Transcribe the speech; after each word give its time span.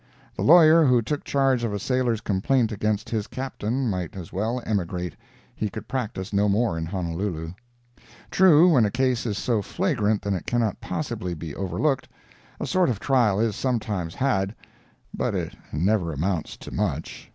The 0.35 0.41
lawyer 0.41 0.83
who 0.85 1.03
took 1.03 1.23
charge 1.23 1.63
of 1.63 1.71
a 1.73 1.77
sailor's 1.77 2.21
complaint 2.21 2.71
against 2.71 3.11
his 3.11 3.27
Captain 3.27 3.87
might 3.87 4.15
as 4.15 4.33
well 4.33 4.59
emigrate—he 4.65 5.69
could 5.69 5.87
practice 5.87 6.33
no 6.33 6.49
more 6.49 6.75
in 6.75 6.87
Honolulu. 6.87 7.53
True, 8.31 8.67
when 8.69 8.83
a 8.83 8.89
case 8.89 9.27
is 9.27 9.37
so 9.37 9.61
flagrant 9.61 10.23
that 10.23 10.33
it 10.33 10.47
cannot 10.47 10.81
possibly 10.81 11.35
be 11.35 11.53
overlooked, 11.53 12.07
a 12.59 12.65
sort 12.65 12.89
of 12.89 12.99
trial 12.99 13.39
is 13.39 13.55
sometimes 13.55 14.15
had, 14.15 14.55
but 15.13 15.35
it 15.35 15.55
never 15.71 16.11
amounts 16.11 16.57
to 16.57 16.71
much. 16.73 17.29